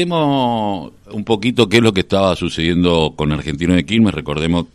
Recordemos 0.00 0.92
un 1.10 1.24
poquito 1.24 1.68
qué 1.68 1.78
es 1.78 1.82
lo 1.82 1.92
que 1.92 2.02
estaba 2.02 2.36
sucediendo 2.36 3.14
con 3.16 3.32
Argentino 3.32 3.74
de 3.74 3.84
Quilmes. 3.84 4.14
Recordemos, 4.14 4.66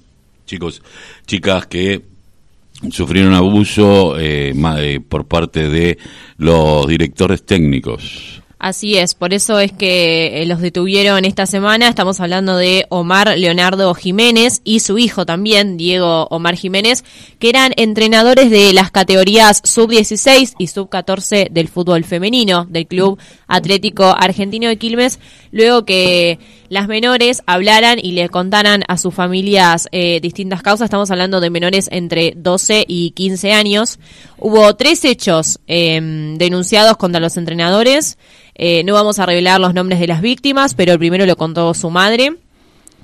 chicos, 0.46 0.81
chicas 1.25 1.65
que 1.65 2.01
sufrieron 2.92 3.33
abuso 3.33 4.20
eh, 4.20 4.54
eh, 4.54 4.99
por 4.99 5.23
parte 5.23 5.70
de 5.70 5.97
los 6.36 6.86
directores 6.89 7.46
técnicos. 7.46 8.42
Así 8.63 8.96
es, 8.96 9.13
por 9.13 9.33
eso 9.33 9.60
es 9.60 9.73
que 9.73 10.42
eh, 10.42 10.46
los 10.46 10.62
detuvieron 10.62 11.26
esta 11.26 11.46
semana. 11.46 11.90
Estamos 11.90 12.22
hablando 12.22 12.56
de 12.56 12.86
Omar 12.87 13.37
Leonardo 13.37 13.94
Jiménez 13.94 14.62
y 14.63 14.79
su 14.79 14.97
hijo 14.97 15.26
también, 15.26 15.76
Diego 15.76 16.27
Omar 16.30 16.55
Jiménez, 16.55 17.04
que 17.40 17.49
eran 17.49 17.73
entrenadores 17.76 18.49
de 18.49 18.72
las 18.72 18.90
categorías 18.90 19.59
sub-16 19.66 20.54
y 20.58 20.68
sub-14 20.68 21.49
del 21.49 21.68
fútbol 21.68 22.05
femenino 22.05 22.63
del 22.63 22.88
Club 22.88 23.20
Atlético 23.48 24.16
Argentino 24.18 24.70
de 24.70 24.77
Quilmes, 24.77 25.20
luego 25.52 25.84
que 25.84 26.40
las 26.73 26.88
menores 26.88 27.44
hablaran 27.45 28.00
y 28.02 28.13
le 28.13 28.30
contaran 28.30 28.84
a 28.88 28.98
sus 28.98 29.13
familias 29.13 29.88
eh, 29.91 30.20
distintas 30.22 30.63
causas. 30.63 30.86
Estamos 30.86 31.12
hablando 31.12 31.40
de 31.40 31.52
menores 31.52 31.88
entre 31.91 32.34
12 32.36 32.86
y 32.88 33.12
15 33.12 33.54
años. 33.54 33.99
Hubo 34.40 34.76
tres 34.76 35.05
hechos 35.05 35.59
em, 35.68 36.36
denunciados 36.40 36.98
contra 36.98 37.22
los 37.22 37.38
entrenadores. 37.38 38.18
Eh, 38.55 38.84
no 38.86 38.96
vamos 38.96 39.20
a 39.20 39.27
revelar 39.27 39.62
los 39.62 39.76
nombres 39.76 39.99
de 39.99 40.08
las 40.08 40.22
víctimas, 40.22 40.73
pero 40.73 40.94
el 40.94 40.99
primero 40.99 41.27
lo 41.27 41.36
contó 41.36 41.72
su 41.76 41.91
madre, 41.91 42.38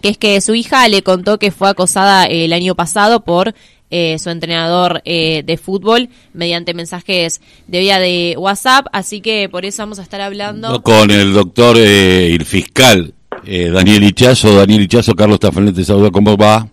que 0.02 0.09
es 0.09 0.17
que 0.17 0.42
su 0.42 0.56
hija 0.56 0.88
le 0.88 1.04
contó 1.04 1.38
que 1.38 1.52
fue 1.52 1.70
acosada 1.70 2.26
el 2.26 2.54
año 2.54 2.73
pasado 2.73 3.23
por 3.23 3.54
eh, 3.92 4.17
su 4.17 4.31
entrenador 4.31 5.04
eh, 5.06 5.44
de 5.45 5.58
fútbol 5.58 6.09
mediante 6.34 6.73
mensajes 6.73 7.40
de 7.67 7.80
vía 7.80 8.00
de 8.00 8.34
WhatsApp, 8.36 8.88
así 8.94 9.22
que 9.22 9.48
por 9.48 9.64
eso 9.66 9.84
vamos 9.84 10.00
a 10.00 10.04
estar 10.04 10.22
hablando 10.22 10.81
con 10.81 11.12
el 11.12 11.34
doctor 11.34 11.78
y 11.78 12.34
el 12.34 12.45
fiscal 12.45 13.14
Daniel 13.46 14.04
Ichazo. 14.04 14.56
Daniel 14.56 14.82
Ichazo, 14.82 15.14
Carlos 15.14 15.40
Tafanete, 15.40 15.84
saluda, 15.84 16.12
¿cómo 16.12 16.38
va? 16.38 16.68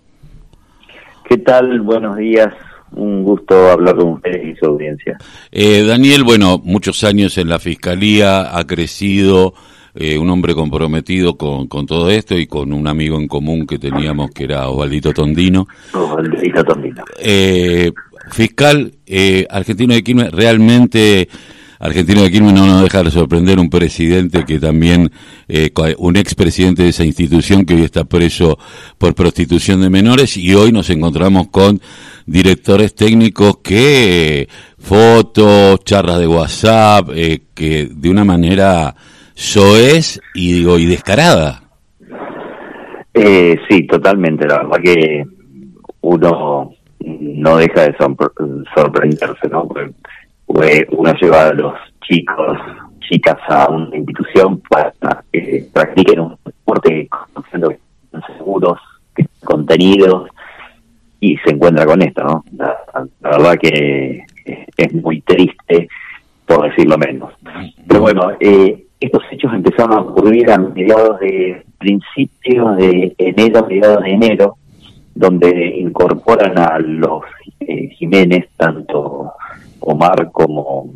¿Qué 1.28 1.39
tal? 1.39 1.81
Buenos 1.81 2.17
días 2.17 2.53
un 2.92 3.23
gusto 3.23 3.70
hablar 3.70 3.97
con 3.97 4.14
ustedes 4.14 4.47
y 4.47 4.56
su 4.56 4.67
audiencia. 4.67 5.19
Eh, 5.53 5.83
Daniel, 5.83 6.25
bueno, 6.25 6.61
muchos 6.62 7.05
años 7.05 7.36
en 7.39 7.48
la 7.48 7.58
Fiscalía, 7.58 8.56
ha 8.56 8.64
crecido, 8.64 9.55
eh, 9.95 10.19
un 10.19 10.28
hombre 10.31 10.55
comprometido 10.55 11.36
con, 11.36 11.69
con, 11.69 11.86
todo 11.86 12.11
esto 12.11 12.36
y 12.36 12.47
con 12.47 12.73
un 12.73 12.86
amigo 12.86 13.19
en 13.19 13.28
común 13.28 13.67
que 13.67 13.78
teníamos 13.78 14.30
que 14.30 14.45
era 14.45 14.69
Osvaldito 14.69 15.12
Tondino. 15.12 15.67
Osvaldito 15.92 16.64
Tondino. 16.64 17.05
Eh, 17.19 17.92
fiscal 18.30 18.92
eh, 19.06 19.47
argentino 19.48 19.95
de 19.95 20.03
Quilmes, 20.03 20.33
realmente 20.33 21.28
Argentino 21.78 22.22
de 22.22 22.30
Quilmes 22.30 22.55
no 22.55 22.66
nos 22.66 22.82
deja 22.82 23.02
de 23.02 23.10
sorprender 23.10 23.58
un 23.58 23.69
presidente 23.69 24.44
que 24.44 24.58
también, 24.58 25.10
eh, 25.48 25.70
un 25.98 26.16
expresidente 26.16 26.83
de 26.83 26.88
esa 26.91 27.05
institución 27.05 27.64
que 27.64 27.74
hoy 27.74 27.83
está 27.83 28.05
preso 28.05 28.58
por 28.98 29.14
prostitución 29.14 29.80
de 29.80 29.91
menores 29.91 30.36
y 30.36 30.55
hoy 30.55 30.72
nos 30.72 30.91
encontramos 30.91 31.48
con 31.48 31.80
directores 32.27 32.94
técnicos 32.94 33.58
que 33.58 34.48
fotos, 34.78 35.80
charlas 35.84 36.18
de 36.18 36.27
WhatsApp, 36.27 37.10
eh, 37.14 37.41
que 37.55 37.88
de 37.90 38.11
una 38.11 38.24
manera 38.24 38.94
soez 39.34 40.20
y 40.34 40.52
digo 40.55 40.78
y 40.78 40.86
descarada. 40.86 41.62
Eh, 43.12 43.58
sí, 43.68 43.86
totalmente. 43.86 44.46
La 44.46 44.58
verdad 44.58 44.80
que 44.83 45.24
uno 46.02 46.70
no 47.00 47.56
deja 47.56 47.83
de 47.83 47.96
sorprenderse, 48.74 49.48
¿no? 49.50 49.68
Uno 50.47 51.12
lleva 51.20 51.48
a 51.48 51.52
los 51.52 51.75
chicos, 52.02 52.58
chicas 53.00 53.39
a 53.48 53.69
una 53.70 53.97
institución 53.97 54.61
para 54.69 55.25
que 55.33 55.66
practiquen 55.72 56.20
un 56.20 56.39
deporte 56.44 57.08
conociendo 57.08 57.69
que 57.69 57.78
están 58.05 58.22
seguros, 58.36 58.78
que 59.14 59.27
contenidos, 59.44 60.28
y 61.20 61.36
se 61.39 61.50
encuentra 61.50 61.86
con 61.86 62.02
esto, 62.02 62.22
¿no? 62.22 62.44
La, 62.56 62.77
verdad 63.20 63.58
que 63.61 64.24
es 64.77 64.95
muy 64.95 65.20
triste, 65.23 65.89
por 66.46 66.68
decirlo 66.68 66.98
menos. 66.98 67.33
Pero 67.86 68.01
bueno, 68.01 68.33
eh, 68.39 68.86
estos 69.01 69.23
hechos 69.30 69.52
empezaron 69.52 69.92
a 69.92 70.01
ocurrir 70.01 70.51
a 70.51 70.58
mediados 70.58 71.18
de 71.20 71.64
principios 71.78 72.77
de 72.77 73.14
enero, 73.18 73.67
mediados 73.67 74.02
de 74.02 74.11
enero, 74.11 74.57
donde 75.14 75.77
incorporan 75.78 76.58
a 76.58 76.78
los 76.78 77.23
eh, 77.61 77.89
Jiménez, 77.96 78.48
tanto 78.57 79.33
Omar 79.86 80.30
como 80.33 80.92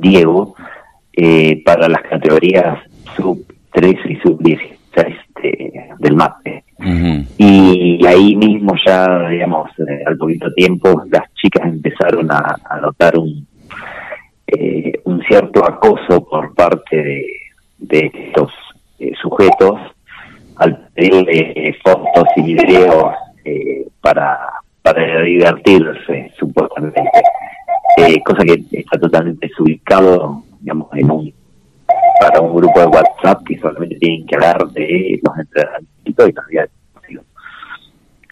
Diego, 0.00 0.54
eh, 1.14 1.62
para 1.62 1.88
las 1.88 2.02
categorías 2.02 2.78
sub 3.16 3.44
3 3.70 3.96
y 4.08 4.16
sub 4.16 4.42
16 4.42 5.16
del 5.98 6.16
MAPE. 6.16 6.64
Y 7.38 8.04
ahí 8.06 8.34
mismo 8.34 8.74
ya, 8.84 9.28
digamos, 9.28 9.70
eh, 9.78 10.02
al 10.06 10.16
poquito 10.16 10.52
tiempo, 10.54 11.04
las 11.10 11.32
chicas 11.34 11.66
empezaron 11.66 12.30
a, 12.30 12.56
notar 12.80 13.18
un, 13.18 13.46
eh, 14.46 14.92
un 15.04 15.22
cierto 15.22 15.64
acoso 15.64 16.24
por 16.24 16.54
parte 16.54 16.96
de, 17.78 18.10
estos 18.26 18.52
sujetos 19.20 19.78
al 20.56 20.88
pedirle 20.94 21.76
fotos 21.84 22.24
y 22.36 22.42
videos 22.42 23.14
para, 24.00 24.38
para 24.82 25.22
divertirse, 25.22 26.32
supuestamente 26.38 27.02
eh, 28.06 28.22
cosa 28.24 28.44
que 28.44 28.64
está 28.72 28.98
totalmente 28.98 29.48
desubicado, 29.48 30.42
digamos, 30.60 30.88
en 30.94 31.10
un 31.10 31.34
para 32.20 32.40
un 32.40 32.54
grupo 32.54 32.78
de 32.78 32.86
WhatsApp 32.86 33.42
que 33.44 33.58
solamente 33.58 33.96
tienen 33.96 34.26
que 34.26 34.36
hablar 34.36 34.68
de 34.68 35.20
los 35.22 35.38
entrenamientos 35.38 36.28
y 36.28 36.32
calidad 36.32 36.68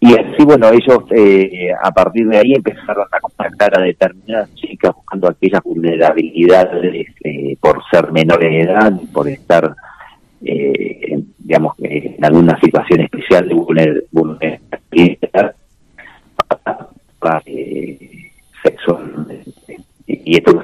y 0.03 0.15
así, 0.15 0.43
bueno, 0.45 0.71
ellos 0.71 1.05
eh, 1.11 1.73
a 1.79 1.91
partir 1.91 2.27
de 2.27 2.39
ahí 2.39 2.55
empezaron 2.55 3.07
a 3.13 3.21
contactar 3.21 3.79
a 3.79 3.83
determinadas 3.83 4.53
chicas 4.55 4.95
buscando 4.95 5.29
aquellas 5.29 5.63
vulnerabilidades 5.63 7.09
eh, 7.23 7.57
por 7.61 7.83
ser 7.91 8.11
menores 8.11 8.51
de 8.51 8.61
edad, 8.63 8.93
por 9.13 9.29
estar, 9.29 9.75
eh, 10.43 11.23
digamos, 11.39 11.75
en 11.81 12.25
alguna 12.25 12.59
situación 12.61 13.01
especial 13.03 13.47
de 13.47 13.55
vulnerabilidad 14.11 15.55
sexual 17.21 17.43
y 20.31 20.37
esto 20.37 20.63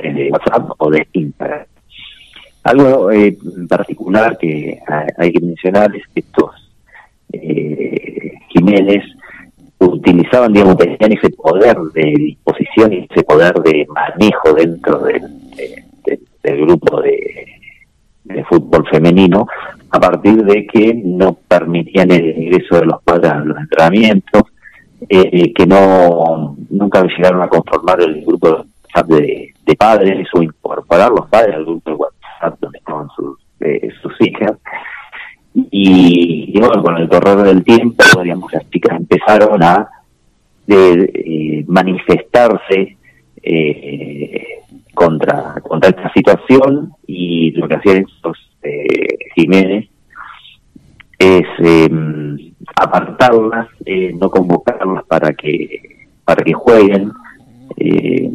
es 0.00 0.14
de 0.14 0.30
WhatsApp 0.30 0.70
o 0.78 0.88
de 0.88 1.08
Instagram. 1.12 1.66
Algo 2.62 3.10
eh, 3.10 3.36
particular 3.68 4.38
que 4.38 4.78
hay 5.18 5.32
que 5.32 5.40
mencionar 5.40 5.94
es 5.96 6.04
que 6.14 6.20
estos 6.20 6.72
eh, 7.32 8.32
Jiménez 8.50 9.02
utilizaban, 9.80 10.52
digamos, 10.52 10.76
tenían 10.76 11.12
ese 11.12 11.30
poder 11.30 11.76
de 11.94 12.14
disposición 12.16 12.92
y 12.92 13.08
ese 13.10 13.24
poder 13.24 13.54
de 13.54 13.88
manejo 13.88 14.54
dentro 14.54 15.00
del, 15.00 15.22
grupo 16.44 17.02
de, 17.02 17.48
fútbol 18.48 18.86
femenino 18.88 19.48
a 19.90 19.98
partir 19.98 20.44
de 20.44 20.64
que 20.66 20.94
no 20.94 21.36
permitían 21.48 22.12
el 22.12 22.38
ingreso 22.38 22.76
de 22.76 22.86
los 22.86 23.02
padres 23.02 23.32
a 23.32 23.38
los 23.38 23.58
entrenamientos, 23.58 24.42
eh, 25.08 25.52
que 25.52 25.66
no 25.66 26.56
nunca 26.74 27.02
llegaron 27.04 27.42
a 27.42 27.48
conformar 27.48 28.00
el 28.00 28.24
grupo 28.24 28.48
de 28.48 28.54
WhatsApp 28.54 29.06
de, 29.08 29.54
padres 29.76 30.28
o 30.34 30.42
incorporar 30.42 31.10
los 31.10 31.28
padres 31.28 31.56
al 31.56 31.64
grupo 31.64 31.90
de 31.90 31.96
WhatsApp 31.96 32.60
donde 32.60 32.78
estaban 32.78 33.08
sus, 33.16 33.38
eh, 33.60 33.90
hijas. 34.20 34.52
Y, 35.70 36.58
bueno, 36.58 36.82
con 36.82 36.96
el 36.96 37.08
correr 37.08 37.38
del 37.38 37.64
tiempo, 37.64 38.02
digamos, 38.22 38.52
las 38.52 38.68
chicas 38.70 38.96
empezaron 38.98 39.62
a 39.62 39.88
de, 40.66 41.64
manifestarse 41.68 42.96
eh, 43.42 44.46
contra, 44.94 45.60
contra 45.62 45.90
esta 45.90 46.12
situación 46.12 46.92
y 47.06 47.50
lo 47.52 47.68
que 47.68 47.74
hacían 47.74 48.06
estos 48.08 48.38
eh, 48.62 49.18
Jiménez 49.34 49.88
es 51.18 51.46
eh, 51.58 51.88
apartarlas, 52.76 53.68
eh, 53.84 54.12
no 54.18 54.30
convocarlas 54.30 55.04
para 55.04 55.32
que 55.34 55.93
para 56.24 56.42
que 56.42 56.52
jueguen. 56.52 57.12
Eh, 57.76 58.30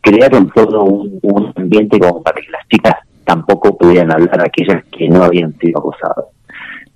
crearon 0.00 0.50
todo 0.50 0.84
un, 0.84 1.52
ambiente 1.56 1.98
como 1.98 2.22
para 2.22 2.40
que 2.40 2.50
las 2.50 2.66
chicas 2.68 2.94
tampoco 3.24 3.76
pudieran 3.76 4.12
hablar 4.12 4.40
aquellas 4.40 4.84
que 4.86 5.08
no 5.08 5.22
habían 5.22 5.56
sido 5.58 5.78
acosadas. 5.78 6.26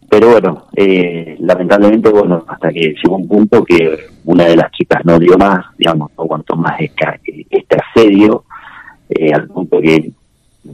Pero 0.08 0.31
bueno, 0.31 0.64
eh, 0.76 1.37
lamentablemente, 1.40 2.10
bueno, 2.10 2.44
hasta 2.46 2.70
que 2.70 2.94
llegó 3.02 3.16
un 3.16 3.28
punto 3.28 3.64
que 3.64 3.99
una 4.25 4.44
de 4.44 4.56
las 4.56 4.70
chicas 4.72 5.04
no 5.04 5.19
dio 5.19 5.37
más, 5.38 5.64
digamos, 5.78 6.10
no 6.16 6.25
aguantó 6.25 6.56
más 6.56 6.81
este 6.81 7.76
asedio, 7.76 8.44
eh, 9.08 9.32
al 9.32 9.48
punto 9.48 9.81
que 9.81 10.10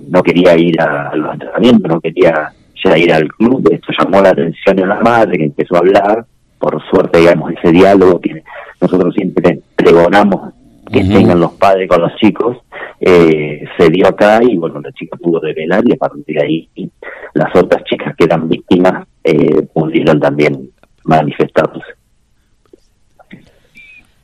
no 0.09 0.23
quería 0.23 0.57
ir 0.57 0.81
a, 0.81 1.09
a 1.11 1.17
los 1.17 1.33
entrenamientos, 1.33 1.91
no 1.91 2.01
quería 2.01 2.53
ya 2.85 2.99
ir 2.99 3.13
al 3.13 3.29
club, 3.29 3.69
esto 3.73 3.93
llamó 3.99 4.21
la 4.23 4.31
atención 4.31 4.77
de 4.77 4.87
la 4.87 5.01
madre 5.01 5.39
que 5.39 5.45
empezó 5.45 5.77
a 5.77 5.79
hablar, 5.79 6.27
por 6.59 6.83
suerte 6.91 7.21
digamos 7.21 7.53
ese 7.53 7.73
diálogo 7.73 8.21
que 8.21 8.43
nosotros 8.81 9.15
pregonamos 9.79 10.53
que 10.93 11.05
tengan 11.05 11.39
los 11.39 11.53
padres 11.53 11.89
con 11.89 12.01
los 12.01 12.15
chicos, 12.17 12.57
eh, 13.01 13.63
se 13.79 13.91
dio 13.91 14.09
acá 14.09 14.41
y 14.43 14.57
bueno, 14.57 14.81
la 14.81 14.91
chica 14.93 15.17
pudo 15.17 15.41
revelar 15.41 15.83
y 15.87 15.93
a 15.93 15.97
partir 15.97 16.25
de 16.27 16.43
ahí 16.43 16.91
las 17.35 17.55
otras 17.55 17.85
chicas 17.85 18.15
que 18.17 18.25
eran 18.25 18.49
víctimas 18.49 19.07
eh, 19.23 19.63
pudieron 19.73 20.19
también 20.19 20.71
manifestarse. 21.05 21.81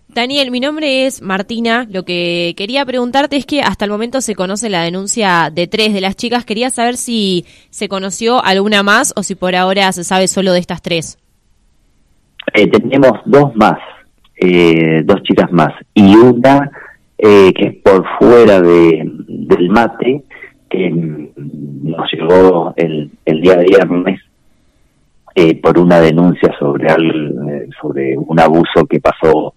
Daniel, 0.08 0.52
mi 0.52 0.60
nombre 0.60 1.06
es 1.06 1.22
Martina. 1.22 1.88
Lo 1.90 2.04
que 2.04 2.54
quería 2.56 2.86
preguntarte 2.86 3.36
es 3.36 3.46
que 3.46 3.62
hasta 3.62 3.84
el 3.84 3.90
momento 3.90 4.20
se 4.20 4.36
conoce 4.36 4.70
la 4.70 4.82
denuncia 4.82 5.50
de 5.52 5.66
tres 5.66 5.92
de 5.92 6.00
las 6.00 6.14
chicas. 6.14 6.44
Quería 6.44 6.70
saber 6.70 6.96
si 6.96 7.44
se 7.70 7.88
conoció 7.88 8.42
alguna 8.42 8.84
más 8.84 9.12
o 9.16 9.24
si 9.24 9.34
por 9.34 9.56
ahora 9.56 9.90
se 9.90 10.04
sabe 10.04 10.28
solo 10.28 10.52
de 10.52 10.60
estas 10.60 10.82
tres. 10.82 11.18
Eh, 12.52 12.68
tenemos 12.68 13.18
dos 13.24 13.56
más, 13.56 13.78
eh, 14.36 15.02
dos 15.04 15.22
chicas 15.22 15.50
más, 15.52 15.72
y 15.94 16.14
una 16.16 16.70
eh, 17.18 17.52
que 17.54 17.66
es 17.66 17.74
por 17.76 18.04
fuera 18.18 18.60
de, 18.60 19.02
del 19.28 19.68
mate, 19.70 20.22
que 20.68 20.90
nos 20.90 22.12
llegó 22.12 22.72
el, 22.76 23.10
el 23.24 23.40
día 23.40 23.56
de 23.56 23.64
viernes 23.64 24.20
eh, 25.34 25.60
por 25.60 25.78
una 25.78 26.00
denuncia 26.00 26.54
sobre, 26.58 26.88
al, 26.88 27.68
sobre 27.80 28.16
un 28.16 28.40
abuso 28.40 28.86
que 28.88 29.00
pasó 29.00 29.54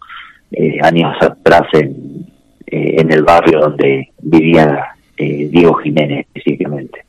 eh, 0.51 0.77
años 0.81 1.15
atrás 1.21 1.63
en, 1.73 2.25
eh, 2.65 2.95
en 2.99 3.11
el 3.11 3.23
barrio 3.23 3.59
donde 3.59 4.11
vivía 4.21 4.85
eh, 5.17 5.47
Diego 5.51 5.73
Jiménez 5.75 6.25
específicamente. 6.27 7.05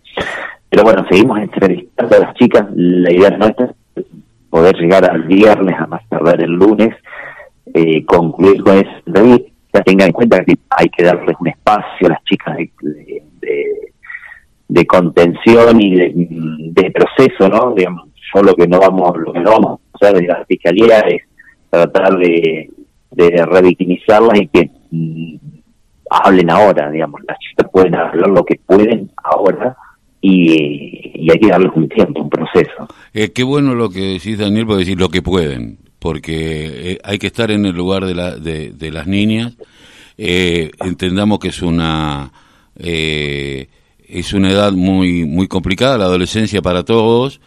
Pero 0.68 0.82
bueno, 0.82 1.06
seguimos 1.08 1.38
entrevistando 1.38 2.16
a 2.16 2.20
las 2.20 2.34
chicas. 2.34 2.66
La 2.74 3.12
idea 3.12 3.30
nuestra 3.30 3.72
es 3.96 4.04
poder 4.50 4.76
llegar 4.76 5.08
al 5.10 5.22
viernes, 5.22 5.74
a 5.78 5.86
más 5.86 6.06
tardar 6.08 6.40
el 6.42 6.52
lunes, 6.52 6.94
eh, 7.78 8.04
concluir 8.04 8.62
con 8.62 8.78
esa 8.78 9.02
entrevista. 9.06 9.82
Tengan 9.84 10.08
en 10.08 10.12
cuenta 10.12 10.44
que 10.44 10.54
hay 10.70 10.88
que 10.88 11.04
darles 11.04 11.36
un 11.38 11.48
espacio 11.48 12.06
a 12.06 12.10
las 12.10 12.24
chicas 12.24 12.56
de, 12.56 13.22
de, 14.68 14.86
contención 14.86 15.80
y 15.80 15.94
de, 15.94 16.12
de, 16.14 16.90
proceso, 16.90 17.48
¿no? 17.48 17.74
Digamos, 17.74 18.08
yo 18.34 18.42
lo 18.42 18.54
que 18.54 18.66
no 18.66 18.80
vamos, 18.80 19.16
lo 19.18 19.32
que 19.32 19.40
no 19.40 19.50
vamos 19.52 19.80
a 19.80 20.06
hacer 20.06 20.20
de 20.20 20.26
la 20.26 20.44
fiscalía 20.46 21.00
es 21.00 21.22
tratar 21.70 22.16
de 22.18 22.70
de 23.10 23.44
revictimizarlas 23.44 24.40
y 24.40 24.46
que 24.48 24.70
mm, 24.90 25.36
hablen 26.10 26.50
ahora, 26.50 26.90
digamos, 26.90 27.20
las 27.26 27.38
chicas 27.38 27.68
pueden 27.72 27.94
hablar 27.94 28.28
lo 28.28 28.44
que 28.44 28.60
pueden 28.64 29.10
ahora 29.22 29.76
y, 30.20 31.26
y 31.26 31.30
hay 31.30 31.38
que 31.38 31.48
darles 31.48 31.72
un 31.74 31.88
tiempo, 31.88 32.22
un 32.22 32.30
proceso. 32.30 32.88
Eh, 33.12 33.32
qué 33.32 33.42
bueno 33.42 33.74
lo 33.74 33.90
que 33.90 34.00
decís, 34.00 34.38
Daniel, 34.38 34.66
por 34.66 34.76
decir 34.76 34.98
lo 34.98 35.08
que 35.08 35.22
pueden, 35.22 35.78
porque 35.98 36.92
eh, 36.92 36.98
hay 37.02 37.18
que 37.18 37.26
estar 37.26 37.50
en 37.50 37.66
el 37.66 37.74
lugar 37.74 38.04
de, 38.04 38.14
la, 38.14 38.36
de, 38.36 38.90
las 38.90 39.06
niñas. 39.06 39.54
Eh, 40.16 40.70
entendamos 40.80 41.38
que 41.38 41.48
es 41.48 41.62
una 41.62 42.32
eh, 42.76 43.68
es 44.08 44.32
una 44.32 44.50
edad 44.50 44.72
muy 44.72 45.24
muy 45.24 45.48
complicada, 45.48 45.98
la 45.98 46.04
adolescencia 46.06 46.62
para 46.62 46.84
todos 46.84 47.40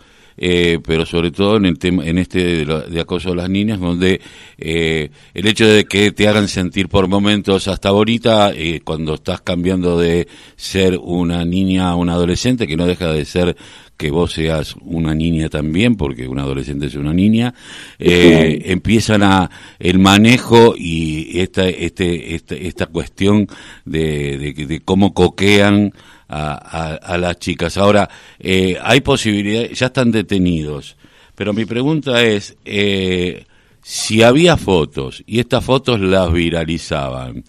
eh, 0.43 0.79
pero 0.83 1.05
sobre 1.05 1.29
todo 1.29 1.57
en 1.57 1.67
el 1.67 1.77
tema, 1.77 2.03
en 2.03 2.17
este 2.17 2.65
de, 2.65 2.99
acoso 2.99 3.31
a 3.31 3.35
las 3.35 3.47
niñas, 3.47 3.79
donde 3.79 4.19
eh, 4.57 5.11
el 5.35 5.47
hecho 5.47 5.67
de 5.67 5.85
que 5.85 6.11
te 6.11 6.27
hagan 6.27 6.47
sentir 6.47 6.89
por 6.89 7.07
momentos 7.07 7.67
hasta 7.67 7.89
ahorita, 7.89 8.51
eh, 8.55 8.81
cuando 8.83 9.13
estás 9.13 9.41
cambiando 9.41 9.99
de 9.99 10.27
ser 10.55 10.97
una 10.97 11.45
niña 11.45 11.89
a 11.89 11.95
una 11.95 12.13
adolescente, 12.13 12.65
que 12.65 12.75
no 12.75 12.87
deja 12.87 13.13
de 13.13 13.23
ser 13.23 13.55
que 13.97 14.09
vos 14.09 14.33
seas 14.33 14.75
una 14.81 15.13
niña 15.13 15.47
también, 15.47 15.95
porque 15.95 16.27
una 16.27 16.41
adolescente 16.41 16.87
es 16.87 16.95
una 16.95 17.13
niña, 17.13 17.53
eh, 17.99 18.63
empiezan 18.65 19.21
a 19.21 19.51
el 19.77 19.99
manejo 19.99 20.73
y 20.75 21.39
esta, 21.39 21.69
este, 21.69 22.33
esta, 22.33 22.55
esta 22.55 22.87
cuestión 22.87 23.47
de, 23.85 24.39
de, 24.39 24.65
de 24.65 24.79
cómo 24.79 25.13
coquean 25.13 25.93
a, 26.31 26.93
a, 26.95 27.17
las 27.17 27.37
chicas. 27.39 27.77
Ahora, 27.77 28.09
eh, 28.39 28.77
hay 28.81 29.01
posibilidades, 29.01 29.77
ya 29.77 29.87
están 29.87 30.11
detenidos, 30.11 30.95
pero 31.35 31.53
mi 31.53 31.65
pregunta 31.65 32.23
es, 32.23 32.55
eh, 32.63 33.45
si 33.81 34.23
había 34.23 34.57
fotos 34.57 35.23
y 35.25 35.39
estas 35.39 35.65
fotos 35.65 35.99
las 35.99 36.31
viralizaban, 36.31 37.43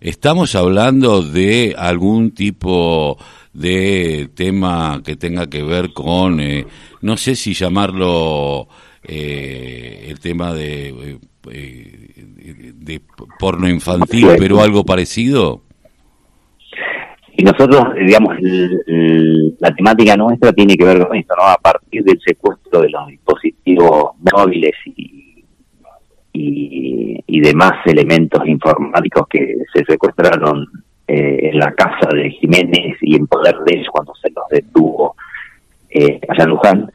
¿estamos 0.00 0.54
hablando 0.54 1.22
de 1.22 1.74
algún 1.76 2.30
tipo 2.30 3.18
de 3.52 4.30
tema 4.34 5.02
que 5.04 5.16
tenga 5.16 5.48
que 5.48 5.62
ver 5.62 5.92
con, 5.92 6.40
eh, 6.40 6.66
no 7.00 7.16
sé 7.16 7.34
si 7.34 7.54
llamarlo 7.54 8.68
eh, 9.02 10.06
el 10.08 10.20
tema 10.20 10.52
de, 10.52 11.18
eh, 11.50 12.24
de 12.74 13.00
porno 13.38 13.68
infantil, 13.68 14.28
pero 14.38 14.60
algo 14.60 14.84
parecido? 14.84 15.62
Y 17.38 17.44
nosotros, 17.44 17.94
digamos, 17.94 18.36
el, 18.38 18.82
el, 18.88 19.56
la 19.60 19.72
temática 19.72 20.16
nuestra 20.16 20.52
tiene 20.52 20.76
que 20.76 20.84
ver 20.84 21.06
con 21.06 21.16
esto, 21.16 21.36
¿no? 21.36 21.44
A 21.44 21.56
partir 21.56 22.02
del 22.02 22.20
secuestro 22.20 22.80
de 22.80 22.90
los 22.90 23.06
dispositivos 23.06 24.10
móviles 24.32 24.72
y, 24.86 25.44
y, 26.32 27.40
demás 27.40 27.74
elementos 27.86 28.44
informáticos 28.44 29.28
que 29.28 29.54
se 29.72 29.84
secuestraron 29.84 30.66
eh, 31.06 31.50
en 31.52 31.60
la 31.60 31.72
casa 31.74 32.08
de 32.12 32.28
Jiménez 32.32 32.96
y 33.02 33.14
en 33.14 33.28
poder 33.28 33.54
de 33.64 33.76
ellos 33.76 33.88
cuando 33.92 34.12
se 34.16 34.30
los 34.30 34.44
detuvo 34.50 35.14
eh, 35.90 36.20
allá 36.28 36.44
Luján, 36.44 36.90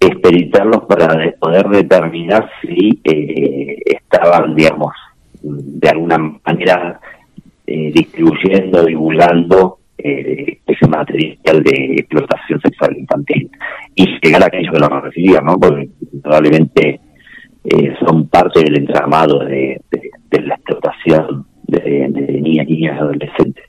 experitarlos 0.00 0.86
para 0.86 1.14
de 1.14 1.32
poder 1.32 1.68
determinar 1.68 2.50
si 2.60 3.00
eh, 3.04 3.76
estaban, 3.86 4.56
digamos, 4.56 4.92
de 5.40 5.88
alguna 5.88 6.18
manera 6.44 6.98
eh, 7.68 7.92
distribuyendo, 7.94 8.84
divulgando 8.84 9.78
eh, 10.04 10.58
ese 10.66 10.86
material 10.86 11.62
de 11.62 11.94
explotación 11.96 12.60
sexual 12.60 12.96
infantil 12.98 13.50
y 13.94 14.06
llegar 14.22 14.42
a 14.42 14.46
aquellos 14.46 14.72
que 14.72 14.78
lo 14.78 15.00
recibían, 15.00 15.44
¿no? 15.44 15.58
Porque 15.58 15.88
probablemente 16.22 17.00
eh, 17.64 17.94
son 18.04 18.28
parte 18.28 18.60
del 18.60 18.76
entramado 18.78 19.38
de, 19.40 19.80
de, 19.90 20.10
de 20.30 20.42
la 20.42 20.56
explotación 20.56 21.46
de, 21.66 21.80
de, 21.80 22.40
niñas, 22.40 22.66
niñas 22.68 22.96
y 22.96 23.00
adolescentes. 23.00 23.64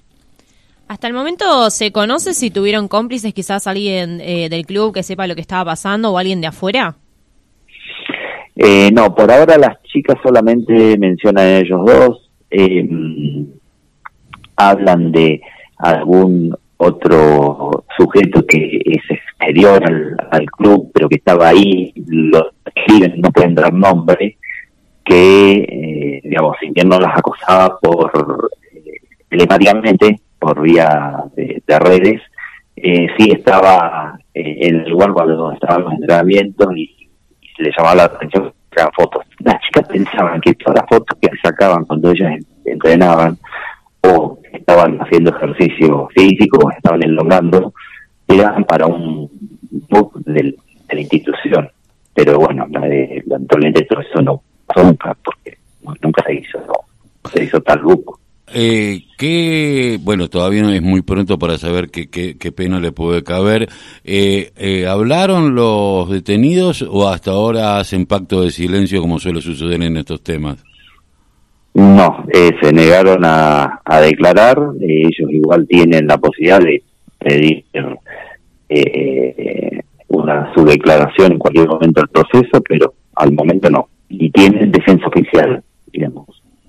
Hasta 0.88 1.08
el 1.08 1.14
momento 1.14 1.70
se 1.72 1.92
conoce 1.92 2.34
si 2.34 2.52
tuvieron 2.52 2.88
cómplices, 2.88 3.34
quizás 3.34 3.66
alguien 3.66 4.20
eh, 4.22 4.50
del 4.50 4.66
club 4.66 4.94
que 4.94 5.04
sepa 5.04 5.28
lo 5.28 5.36
que 5.36 5.42
estaba 5.42 5.72
pasando 5.72 6.12
o 6.12 6.18
alguien 6.18 6.42
de 6.42 6.48
afuera. 6.48 6.96
Eh, 8.58 8.92
no, 8.92 9.16
por 9.16 9.32
ahora 9.32 9.58
las 9.58 9.82
chicas 9.84 10.18
solamente 10.22 10.98
mencionan 10.98 11.46
a 11.46 11.58
ellos 11.60 11.80
dos, 11.86 12.30
eh, 12.52 12.88
hablan 14.56 15.12
de 15.12 15.42
algún 15.78 16.56
otro 16.78 17.86
sujeto 17.98 18.46
que 18.46 18.82
es 18.86 19.02
exterior 19.10 19.82
al, 20.32 20.46
club, 20.48 20.92
pero 20.94 21.08
que 21.08 21.16
estaba 21.16 21.50
ahí, 21.50 21.94
lo 22.08 22.52
escriben, 22.74 23.22
no 23.22 23.32
pueden 23.32 23.56
dar 23.56 23.74
nombre, 23.74 24.38
que, 25.04 25.52
eh, 25.54 26.22
digamos, 26.24 26.58
si 26.60 26.70
bien 26.72 26.90
no 26.90 27.00
las 27.00 27.18
acosaba 27.18 27.80
por 27.80 28.50
eh, 28.74 29.00
telemáticamente, 29.30 30.20
por 30.40 30.62
vía 30.62 31.24
de, 31.36 31.62
de 31.66 31.80
redes, 31.80 32.22
eh, 32.76 33.08
sí 33.18 33.32
estaba 33.32 34.18
eh, 34.34 34.58
en 34.68 34.82
el 34.82 34.90
lugar 34.90 35.14
cuando 35.14 35.52
estaban 35.54 35.84
los 35.84 35.94
entrenamientos 35.94 36.68
y, 36.76 37.10
y, 37.42 37.64
le 37.64 37.72
llamaba 37.76 37.96
la 37.96 38.04
atención 38.04 38.54
eran 38.76 38.92
fotos. 38.92 39.26
Las 39.40 39.62
chicas 39.62 39.88
pensaban 39.88 40.42
que 40.42 40.54
todas 40.56 40.82
las 40.82 40.90
fotos 40.90 41.18
que 41.22 41.30
sacaban 41.42 41.86
cuando 41.86 42.12
ellas 42.12 42.38
entrenaban 42.66 43.38
o 44.02 44.38
estaban 44.56 44.98
haciendo 45.00 45.36
ejercicio 45.36 46.08
físico 46.14 46.72
estaban 46.72 47.04
enlongando, 47.04 47.74
eran 48.28 48.64
para 48.64 48.88
un 48.88 49.30
book 49.90 50.24
del, 50.26 50.58
de 50.88 50.96
la 50.96 51.02
institución. 51.02 51.70
Pero 52.14 52.40
bueno, 52.40 52.66
lamentablemente 52.70 53.86
todo 53.86 54.00
eso 54.00 54.22
no 54.22 54.42
pasó 54.66 54.86
nunca, 54.86 55.16
porque 55.24 55.58
nunca 56.02 56.24
se 56.26 56.36
hizo, 56.36 56.60
no, 56.60 57.30
se 57.30 57.44
hizo 57.44 57.62
tal 57.62 57.80
book. 57.80 58.20
Eh, 58.54 59.06
¿qué, 59.18 60.00
bueno, 60.02 60.30
todavía 60.30 60.62
no 60.62 60.72
es 60.72 60.82
muy 60.82 61.02
pronto 61.02 61.40
para 61.40 61.58
saber 61.58 61.90
qué, 61.90 62.10
qué, 62.10 62.38
qué 62.38 62.52
pena 62.52 62.80
le 62.80 62.92
puede 62.92 63.24
caber. 63.24 63.68
Eh, 64.04 64.52
eh, 64.56 64.88
¿Hablaron 64.88 65.56
los 65.56 66.10
detenidos 66.10 66.84
o 66.88 67.10
hasta 67.10 67.32
ahora 67.32 67.80
hacen 67.80 68.06
pacto 68.06 68.44
de 68.44 68.52
silencio 68.52 69.02
como 69.02 69.20
suele 69.20 69.42
suceder 69.42 69.82
en 69.82 69.98
estos 69.98 70.22
temas? 70.22 70.64
No, 71.76 72.26
eh, 72.34 72.52
se 72.62 72.72
negaron 72.72 73.24
a, 73.26 73.82
a 73.84 74.02
declarar, 74.02 74.58
eh, 74.80 75.04
ellos 75.08 75.30
igual 75.30 75.68
tienen 75.68 76.08
la 76.08 76.18
posibilidad 76.18 76.60
de 76.60 76.82
pedir 77.20 77.66
eh, 78.70 79.82
una 80.08 80.54
su 80.54 80.64
declaración 80.64 81.34
en 81.34 81.40
cualquier 81.40 81.68
momento 81.68 82.02
del 82.02 82.10
proceso, 82.10 82.62
pero 82.68 82.94
al 83.16 83.34
momento 83.34 83.70
no. 83.70 83.90
Y 84.08 84.30
tienen 84.30 84.72
defensa 84.72 85.06
oficial, 85.08 85.62
digamos. 85.92 86.26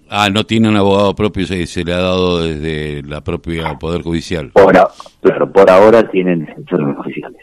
Ah, 0.08 0.28
no 0.28 0.44
tiene 0.44 0.68
un 0.68 0.76
abogado 0.76 1.14
propio, 1.14 1.46
se, 1.46 1.66
se 1.66 1.84
le 1.84 1.92
ha 1.92 1.98
dado 1.98 2.42
desde 2.42 3.02
la 3.02 3.22
propia 3.22 3.78
Poder 3.78 4.02
Judicial. 4.02 4.50
Por 4.50 4.76
a, 4.76 4.88
claro, 5.20 5.52
por 5.52 5.70
ahora 5.70 6.08
tienen 6.10 6.46
defensores 6.46 6.96
oficiales. 6.98 7.42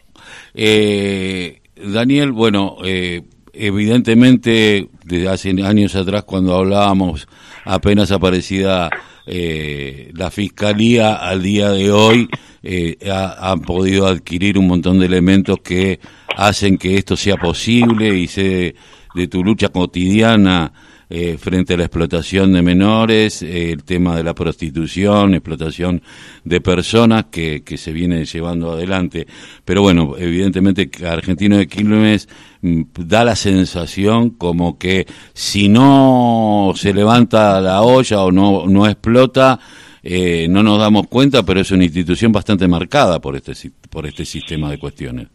Eh, 0.53 1.61
Daniel, 1.75 2.31
bueno, 2.31 2.77
eh, 2.85 3.21
evidentemente 3.53 4.89
desde 5.05 5.29
hace 5.29 5.49
años 5.63 5.95
atrás 5.95 6.23
cuando 6.23 6.55
hablábamos 6.55 7.27
apenas 7.65 8.11
aparecida 8.11 8.89
eh, 9.25 10.11
la 10.15 10.31
fiscalía 10.31 11.15
al 11.15 11.43
día 11.43 11.71
de 11.71 11.91
hoy 11.91 12.27
eh, 12.63 12.97
han 13.09 13.61
podido 13.61 14.07
adquirir 14.07 14.57
un 14.57 14.67
montón 14.67 14.99
de 14.99 15.05
elementos 15.05 15.59
que 15.63 15.99
hacen 16.35 16.77
que 16.77 16.97
esto 16.97 17.15
sea 17.15 17.37
posible 17.37 18.17
y 18.17 18.27
sé 18.27 18.75
de 19.13 19.27
tu 19.27 19.43
lucha 19.43 19.69
cotidiana 19.69 20.73
eh, 21.09 21.37
frente 21.37 21.73
a 21.73 21.77
la 21.77 21.83
explotación 21.83 22.53
de 22.53 22.61
menores, 22.61 23.41
el 23.43 23.83
tema 23.83 24.15
de 24.15 24.23
la 24.23 24.33
prostitución, 24.33 25.33
explotación 25.33 26.01
de 26.43 26.61
personas 26.61 27.25
que, 27.25 27.63
que 27.63 27.77
se 27.77 27.91
viene 27.91 28.25
llevando 28.25 28.71
adelante. 28.71 29.27
Pero 29.65 29.81
bueno, 29.81 30.15
evidentemente 30.17 30.89
Argentino 31.05 31.57
de 31.57 31.67
Quilmes 31.67 32.27
mm, 32.61 32.81
da 32.99 33.23
la 33.23 33.35
sensación 33.35 34.31
como 34.31 34.77
que 34.77 35.05
si 35.33 35.69
no 35.69 36.73
se 36.75 36.93
levanta 36.93 37.61
la 37.61 37.81
olla 37.81 38.23
o 38.23 38.31
no, 38.31 38.65
no 38.67 38.87
explota, 38.87 39.59
eh, 40.05 40.47
no 40.49 40.61
nos 40.63 40.79
damos 40.79 41.07
cuenta, 41.07 41.43
pero 41.43 41.61
es 41.61 41.71
una 41.71 41.85
institución 41.85 42.33
bastante 42.33 42.67
marcada 42.67 43.21
por 43.21 43.37
este, 43.37 43.53
por 43.89 44.05
este 44.05 44.25
sistema 44.25 44.69
de 44.69 44.77
cuestiones. 44.77 45.27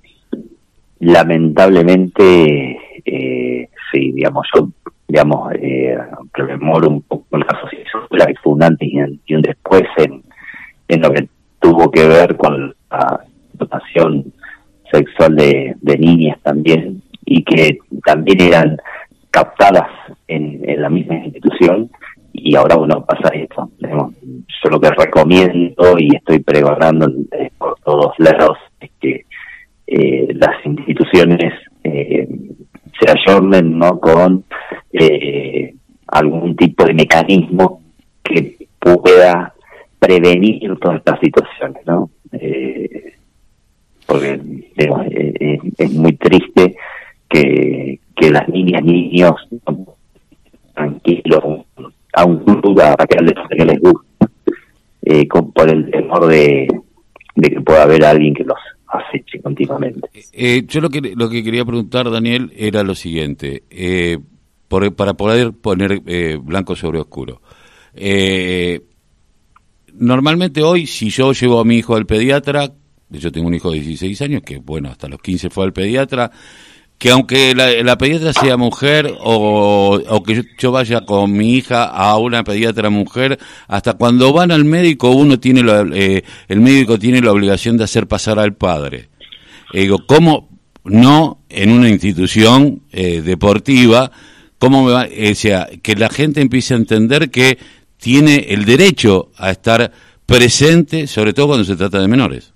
Lamentablemente, 1.00 2.76
eh, 3.04 3.68
sí, 3.90 4.12
digamos, 4.12 4.46
digamos, 5.08 5.52
eh, 5.54 5.98
rememoro 6.34 6.88
un 6.88 7.02
poco 7.02 7.38
la 7.38 7.46
asociación, 7.46 8.02
la 8.10 8.26
que 8.26 8.34
fue 8.42 8.52
un 8.52 8.62
antes 8.62 8.88
y 8.88 9.34
un 9.34 9.42
después 9.42 9.82
en, 9.96 10.22
en 10.88 11.02
lo 11.02 11.10
que 11.10 11.28
tuvo 11.60 11.90
que 11.90 12.06
ver 12.06 12.36
con 12.36 12.74
la 12.90 13.24
dotación 13.54 14.32
sexual 14.92 15.34
de, 15.36 15.74
de 15.80 15.98
niñas 15.98 16.38
también, 16.42 17.02
y 17.24 17.42
que 17.42 17.78
también 18.04 18.40
eran 18.40 18.76
captadas 19.30 19.88
en, 20.28 20.60
en 20.68 20.82
la 20.82 20.88
misma 20.88 21.16
institución, 21.16 21.90
y 22.32 22.54
ahora, 22.54 22.76
bueno, 22.76 23.04
pasa 23.04 23.34
esto. 23.34 23.70
Yo 23.80 24.70
lo 24.70 24.80
que 24.80 24.90
recomiendo 24.90 25.98
y 25.98 26.14
estoy 26.14 26.38
pregonando 26.40 27.10
eh, 27.32 27.50
por 27.58 27.78
todos 27.80 28.12
lados 28.18 28.58
es 28.80 28.90
que 29.00 29.24
eh, 29.86 30.28
las 30.34 30.64
instituciones 30.64 31.52
eh, 31.82 32.28
se 33.00 33.10
ayornen 33.10 33.78
¿no? 33.78 33.98
con 33.98 34.44
eh, 34.92 35.74
algún 36.06 36.56
tipo 36.56 36.84
de 36.84 36.94
mecanismo 36.94 37.82
que 38.22 38.68
pueda 38.78 39.54
prevenir 39.98 40.78
todas 40.80 40.98
estas 40.98 41.20
situaciones, 41.20 41.82
¿no? 41.86 42.10
Eh, 42.32 43.14
porque 44.06 44.40
eh, 44.76 45.58
es 45.76 45.92
muy 45.92 46.12
triste 46.14 46.76
que, 47.28 48.00
que 48.16 48.30
las 48.30 48.48
niñas, 48.48 48.82
niños, 48.82 49.34
tranquilos, 50.74 51.66
a 52.14 52.24
un 52.24 52.42
lugar 52.62 52.96
para 52.96 53.06
que 53.06 53.64
les 53.64 53.80
gusta, 53.80 54.30
eh, 55.02 55.28
con, 55.28 55.52
por 55.52 55.68
el 55.68 55.90
temor 55.90 56.26
de, 56.26 56.68
de 57.34 57.50
que 57.50 57.60
pueda 57.60 57.82
haber 57.82 58.04
alguien 58.04 58.34
que 58.34 58.44
los 58.44 58.58
aceche 58.88 59.40
continuamente. 59.40 60.08
Eh, 60.32 60.64
yo 60.66 60.80
lo 60.80 60.88
que, 60.88 61.00
lo 61.14 61.28
que 61.28 61.44
quería 61.44 61.64
preguntar, 61.64 62.10
Daniel, 62.10 62.52
era 62.56 62.82
lo 62.82 62.94
siguiente. 62.94 63.62
Eh, 63.70 64.18
para 64.68 65.14
poder 65.14 65.52
poner 65.52 66.02
eh, 66.06 66.38
blanco 66.40 66.76
sobre 66.76 67.00
oscuro. 67.00 67.40
Eh, 67.94 68.82
normalmente 69.94 70.62
hoy, 70.62 70.86
si 70.86 71.10
yo 71.10 71.32
llevo 71.32 71.60
a 71.60 71.64
mi 71.64 71.76
hijo 71.78 71.96
al 71.96 72.06
pediatra, 72.06 72.72
yo 73.08 73.32
tengo 73.32 73.48
un 73.48 73.54
hijo 73.54 73.70
de 73.70 73.80
16 73.80 74.20
años, 74.22 74.42
que 74.42 74.58
bueno, 74.58 74.90
hasta 74.90 75.08
los 75.08 75.20
15 75.20 75.48
fue 75.50 75.64
al 75.64 75.72
pediatra, 75.72 76.30
que 76.98 77.10
aunque 77.10 77.54
la, 77.54 77.96
pediatra 77.96 78.32
sea 78.32 78.56
mujer 78.56 79.14
o, 79.20 80.22
que 80.26 80.44
yo, 80.58 80.72
vaya 80.72 81.00
con 81.02 81.32
mi 81.32 81.54
hija 81.54 81.84
a 81.84 82.18
una 82.18 82.44
pediatra 82.44 82.90
mujer, 82.90 83.38
hasta 83.68 83.94
cuando 83.94 84.32
van 84.32 84.50
al 84.50 84.64
médico 84.64 85.10
uno 85.10 85.38
tiene 85.38 85.62
eh, 85.94 86.24
el 86.48 86.60
médico 86.60 86.98
tiene 86.98 87.20
la 87.22 87.32
obligación 87.32 87.76
de 87.76 87.84
hacer 87.84 88.08
pasar 88.08 88.38
al 88.38 88.54
padre. 88.54 89.08
digo, 89.72 90.04
¿cómo 90.06 90.48
no 90.84 91.40
en 91.48 91.70
una 91.70 91.88
institución 91.88 92.82
deportiva 92.90 94.10
cómo 94.58 94.84
me 94.84 94.92
va, 94.92 95.06
eh, 95.06 95.32
o 95.32 95.34
sea, 95.34 95.68
que 95.82 95.94
la 95.94 96.08
gente 96.08 96.40
empiece 96.40 96.74
a 96.74 96.76
entender 96.76 97.30
que 97.30 97.58
tiene 97.96 98.46
el 98.48 98.64
derecho 98.64 99.30
a 99.38 99.50
estar 99.50 99.90
presente, 100.26 101.06
sobre 101.06 101.32
todo 101.32 101.48
cuando 101.48 101.64
se 101.64 101.76
trata 101.76 102.00
de 102.00 102.08
menores. 102.08 102.52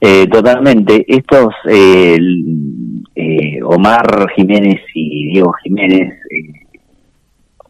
Eh, 0.00 0.26
totalmente. 0.28 1.04
Estos, 1.08 1.54
eh, 1.68 2.18
Omar 3.64 4.30
Jiménez 4.36 4.80
y 4.94 5.32
Diego 5.32 5.52
Jiménez 5.64 6.14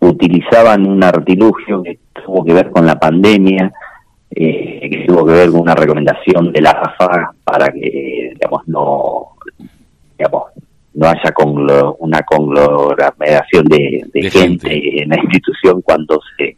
utilizaban 0.01 0.87
un 0.87 1.03
artilugio 1.03 1.83
que 1.83 1.99
tuvo 2.13 2.45
que 2.45 2.53
ver 2.53 2.71
con 2.71 2.85
la 2.85 2.99
pandemia, 2.99 3.73
que 4.31 5.05
tuvo 5.07 5.25
que 5.25 5.33
ver 5.33 5.51
con 5.51 5.61
una 5.61 5.75
recomendación 5.75 6.53
de 6.53 6.61
la 6.61 6.71
AFA 6.71 7.33
para 7.43 7.73
que, 7.73 8.33
digamos, 8.35 8.69
no, 8.69 9.29
digamos, 10.19 10.45
no 10.99 11.07
haya 11.07 11.33
una 12.01 12.21
conglomeración 12.23 13.65
de, 13.67 14.31
gente, 14.31 15.03
en 15.03 15.09
la 15.09 15.17
institución 15.21 15.81
cuando 15.83 16.21
se 16.37 16.57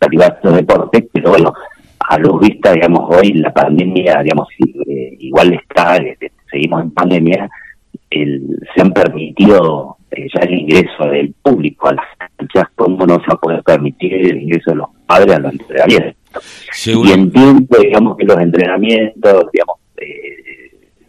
de 0.00 0.16
estos 0.26 0.54
deportes, 0.56 1.04
pero 1.12 1.30
bueno, 1.30 1.52
a 2.00 2.18
luz 2.18 2.40
vista, 2.40 2.72
digamos, 2.72 3.14
hoy 3.14 3.34
la 3.34 3.52
pandemia, 3.52 4.22
digamos, 4.22 4.48
eh, 4.88 5.16
igual 5.20 5.52
está, 5.52 5.96
este, 5.96 6.32
seguimos 6.50 6.82
en 6.82 6.90
pandemia, 6.90 7.48
el, 8.10 8.58
se 8.74 8.80
han 8.80 8.92
permitido 8.92 9.98
eh, 10.10 10.26
ya 10.34 10.40
el 10.40 10.54
ingreso 10.54 11.04
del 11.04 11.34
público 11.42 11.88
a 11.88 11.94
las 11.94 12.06
canchas, 12.36 12.64
¿cómo 12.74 13.06
no 13.06 13.14
se 13.16 13.26
va 13.28 13.34
a 13.34 13.40
poder 13.40 13.62
permitir 13.62 14.14
el 14.14 14.42
ingreso 14.42 14.70
de 14.70 14.76
los 14.76 14.88
padres 15.06 15.36
a 15.36 15.38
los 15.38 15.52
entrenamientos? 15.52 16.14
Y 16.86 17.12
entiendo, 17.12 17.78
digamos, 17.78 18.16
que 18.16 18.24
los 18.24 18.38
entrenamientos, 18.40 19.44
digamos, 19.52 19.76
eh, 19.98 20.31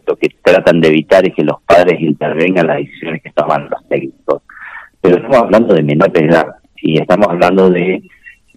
lo 0.06 0.16
que 0.16 0.28
tratan 0.42 0.80
de 0.80 0.88
evitar 0.88 1.26
es 1.26 1.34
que 1.34 1.44
los 1.44 1.62
padres 1.62 2.00
intervengan 2.00 2.64
en 2.64 2.66
las 2.68 2.76
decisiones 2.78 3.22
que 3.22 3.30
toman 3.30 3.68
los 3.70 3.88
técnicos. 3.88 4.42
Pero 5.00 5.16
estamos 5.16 5.38
hablando 5.38 5.74
de 5.74 5.82
menor 5.82 6.12
de 6.12 6.24
edad 6.24 6.46
y 6.76 7.00
estamos 7.00 7.28
hablando 7.28 7.70
de 7.70 8.02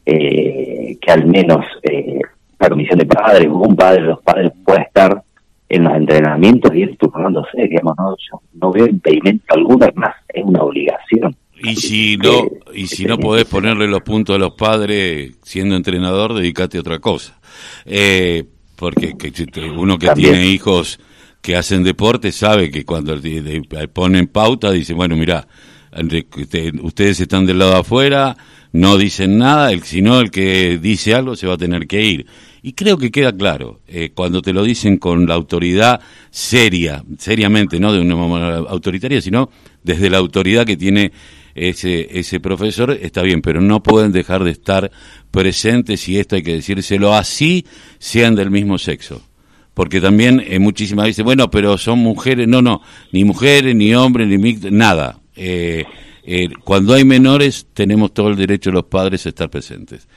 eh, 0.06 0.98
que 1.02 1.12
al 1.12 1.26
menos 1.26 1.66
eh, 1.84 2.20
la 2.60 2.70
comisión 2.70 3.00
de 3.00 3.06
padres, 3.06 3.48
un 3.52 3.76
padre 3.76 4.02
de 4.02 4.08
los 4.08 4.22
padres 4.22 4.52
pueda 4.64 4.82
estar 4.82 5.22
en 5.70 5.84
los 5.84 5.94
entrenamientos 5.96 6.74
y 6.74 6.80
ir 6.80 6.98
turnándose, 6.98 7.68
digamos, 7.68 7.94
no, 7.98 8.16
yo 8.18 8.42
no 8.54 8.72
veo 8.72 8.88
impedimento 8.88 9.54
alguno, 9.54 9.86
es 9.86 9.96
más, 9.96 10.16
es 10.30 10.44
una 10.44 10.64
obligación. 10.64 11.36
Y 11.62 11.76
si 11.76 12.18
no, 12.18 12.44
y 12.74 12.88
si 12.88 13.06
no 13.06 13.18
podés 13.18 13.46
ponerle 13.46 13.88
los 13.88 14.02
puntos 14.02 14.36
a 14.36 14.40
los 14.40 14.54
padres 14.54 15.38
siendo 15.42 15.76
entrenador, 15.76 16.36
dedícate 16.36 16.78
a 16.78 16.82
otra 16.82 17.00
cosa. 17.00 17.40
Eh, 17.86 18.46
porque 18.76 19.16
uno 19.76 19.98
que 19.98 20.10
tiene 20.12 20.46
hijos 20.46 21.00
que 21.42 21.56
hacen 21.56 21.84
deporte 21.84 22.32
sabe 22.32 22.70
que 22.72 22.86
cuando 22.86 23.20
ponen 23.94 24.28
pauta, 24.28 24.72
dice, 24.72 24.94
bueno, 24.94 25.16
mira, 25.16 25.48
ustedes 26.82 27.20
están 27.20 27.46
del 27.46 27.60
lado 27.60 27.78
afuera, 27.78 28.36
no 28.74 28.98
dicen 28.98 29.38
nada, 29.38 29.72
el, 29.72 29.84
sino 29.84 30.20
el 30.20 30.30
que 30.30 30.78
dice 30.78 31.14
algo 31.14 31.36
se 31.36 31.48
va 31.48 31.54
a 31.54 31.58
tener 31.58 31.88
que 31.88 32.04
ir. 32.04 32.26
Y 32.62 32.74
creo 32.74 32.98
que 32.98 33.12
queda 33.12 33.32
claro, 33.32 33.80
eh, 33.88 34.12
cuando 34.14 34.42
te 34.42 34.52
lo 34.52 34.64
dicen 34.64 34.98
con 34.98 35.26
la 35.26 35.36
autoridad 35.36 36.02
seria, 36.30 37.04
seriamente, 37.18 37.80
no 37.80 37.94
de 37.94 38.02
una 38.02 38.16
manera 38.16 38.58
autoritaria, 38.58 39.22
sino 39.22 39.50
desde 39.84 40.10
la 40.10 40.18
autoridad 40.18 40.66
que 40.66 40.76
tiene 40.76 41.12
ese, 41.56 42.20
ese 42.20 42.40
profesor, 42.40 42.92
está 42.92 43.22
bien, 43.22 43.42
pero 43.42 43.62
no 43.62 43.82
pueden 43.82 44.12
dejar 44.12 44.44
de 44.44 44.52
estar 44.52 44.92
presentes, 45.32 46.08
y 46.10 46.20
esto 46.20 46.36
hay 46.36 46.44
que 46.44 46.56
decírselo 46.56 47.14
así, 47.14 47.66
sean 48.00 48.36
del 48.36 48.52
mismo 48.52 48.78
sexo 48.78 49.27
porque 49.78 50.02
también 50.02 50.42
eh, 50.44 50.58
muchísimas 50.58 51.06
veces, 51.06 51.24
bueno, 51.24 51.52
pero 51.52 51.78
son 51.78 52.00
mujeres, 52.00 52.48
no, 52.48 52.64
no, 52.64 52.82
ni 53.12 53.24
mujeres, 53.24 53.76
ni 53.76 53.94
hombres, 53.94 54.28
ni 54.28 54.54
nada. 54.72 55.20
Eh, 55.36 55.86
eh, 56.24 56.50
cuando 56.64 56.96
hay 56.96 57.06
menores, 57.06 57.68
tenemos 57.76 58.12
todo 58.12 58.30
el 58.30 58.38
derecho 58.38 58.72
los 58.72 58.86
padres 58.86 59.28
a 59.28 59.30
estar 59.30 59.52
presentes. 59.52 60.08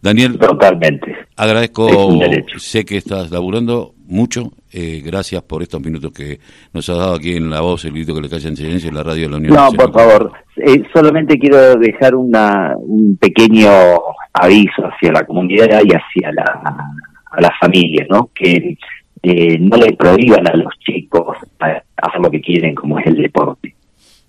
Daniel, 0.00 0.38
totalmente. 0.38 1.16
Agradezco, 1.34 2.16
sé 2.58 2.84
que 2.84 2.96
estás 2.96 3.32
laburando 3.32 3.92
mucho, 4.06 4.52
eh, 4.72 5.02
gracias 5.04 5.42
por 5.42 5.64
estos 5.64 5.80
minutos 5.80 6.12
que 6.12 6.38
nos 6.72 6.88
has 6.88 6.98
dado 6.98 7.14
aquí 7.16 7.34
en 7.34 7.50
La 7.50 7.60
Voz, 7.60 7.84
el 7.86 7.94
grito 7.94 8.14
que 8.14 8.20
le 8.20 8.28
calla 8.28 8.48
en 8.48 8.56
silencio 8.56 8.88
en 8.88 8.94
la 8.94 9.02
radio 9.02 9.24
de 9.24 9.30
la 9.30 9.36
Unión. 9.38 9.54
No, 9.56 9.72
por 9.72 9.92
favor, 9.92 10.32
solamente 10.94 11.36
quiero 11.40 11.74
dejar 11.74 12.14
una, 12.14 12.72
un 12.76 13.16
pequeño 13.16 13.68
aviso 14.32 14.86
hacia 14.86 15.10
la 15.10 15.26
comunidad 15.26 15.66
y 15.84 15.90
hacia 15.90 16.30
la, 16.32 16.76
a 17.32 17.40
las 17.40 17.52
familias, 17.60 18.06
¿no? 18.08 18.30
Que 18.32 18.78
eh, 19.22 19.58
no 19.58 19.76
le 19.76 19.92
prohíban 19.94 20.46
a 20.46 20.56
los 20.56 20.72
chicos 20.78 21.36
hacer 21.58 22.20
lo 22.20 22.30
que 22.30 22.40
quieren, 22.40 22.74
como 22.74 22.98
es 22.98 23.06
el 23.06 23.16
deporte, 23.16 23.74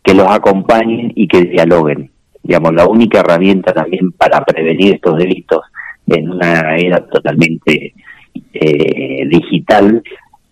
que 0.03 0.13
los 0.13 0.27
acompañen 0.27 1.11
y 1.15 1.27
que 1.27 1.41
dialoguen. 1.43 2.11
Digamos, 2.43 2.73
la 2.73 2.87
única 2.87 3.19
herramienta 3.19 3.73
también 3.73 4.11
para 4.11 4.43
prevenir 4.43 4.95
estos 4.95 5.17
delitos 5.17 5.61
en 6.07 6.29
una 6.29 6.75
era 6.77 7.05
totalmente 7.05 7.93
eh, 8.53 9.27
digital 9.27 10.01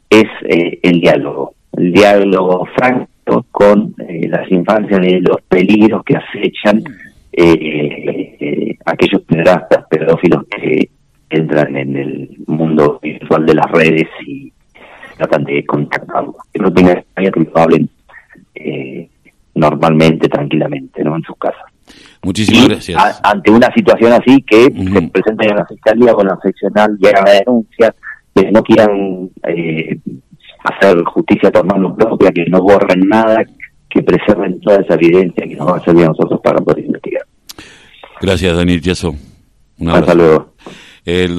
es 0.10 0.26
eh, 0.48 0.80
el 0.84 1.02
diálogo. 1.02 1.56
El 1.76 1.94
diálogo 1.94 2.68
franco 2.76 3.46
con 3.52 3.94
eh, 4.08 4.28
las 4.28 4.50
infancias 4.52 5.02
de 5.02 5.20
los 5.22 5.42
peligros 5.48 6.04
que 6.04 6.16
acechan 6.16 6.84
eh, 7.32 8.76
aquellos 8.86 9.22
pederastas, 9.24 9.86
pedófilos 9.90 10.46
que 10.50 10.90
entran 11.30 11.76
en 11.76 11.98
el 11.98 12.38
mundo 12.48 13.00
virtual 13.02 13.46
de 13.46 13.56
las 13.56 13.72
redes 13.72 14.08
y 14.26 14.52
tratan 15.18 15.44
de 15.44 15.66
contactarlos. 15.66 16.36
Que 16.54 16.60
no 16.60 16.74
tengan 16.74 17.04
que 17.16 17.32
lo 17.40 17.58
hablen 17.62 17.90
normalmente, 19.58 20.30
tranquilamente, 20.30 21.04
¿no? 21.04 21.16
en 21.16 21.24
sus 21.24 21.38
casas. 21.38 21.64
Muchísimas 22.22 22.68
gracias. 22.68 23.22
ante 23.24 23.52
una 23.52 23.72
situación 23.74 24.14
así 24.14 24.42
que 24.42 24.64
se 24.66 25.02
presenta 25.10 25.48
en 25.48 25.56
la 25.56 25.66
fiscalía 25.66 26.14
con 26.14 26.28
la 26.28 26.38
seccional 26.42 26.98
y 27.00 27.08
hagan 27.08 27.26
la 27.26 27.32
denuncia, 27.32 27.96
que 28.36 28.52
no 28.52 28.64
quieran 28.64 29.30
eh, 29.44 29.98
hacer 30.64 31.04
justicia 31.06 31.52
por 31.52 31.66
mano 31.66 31.96
propia, 31.96 32.32
que 32.32 32.46
no 32.46 32.62
borren 32.62 33.08
nada, 33.08 33.44
que 33.90 34.04
preserven 34.04 34.60
toda 34.60 34.82
esa 34.82 34.96
evidencia 34.96 35.48
que 35.48 35.56
nos 35.56 35.72
va 35.72 35.78
a 35.78 35.84
servir 35.84 36.06
a 36.06 36.10
nosotros 36.10 36.40
para 36.44 36.58
poder 36.58 36.86
investigar. 36.86 37.24
Gracias, 38.22 38.58
Daniel 38.58 38.82
Tiaso. 38.82 39.16
Un 39.80 39.90
Hasta 39.90 40.14
luego. 40.14 40.54
El 41.08 41.38